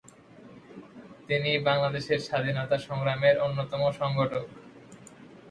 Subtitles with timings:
[1.27, 4.45] তিনি বাংলাদেশের স্বাধীনতা সংগ্রামের অন্যতম সংগঠক।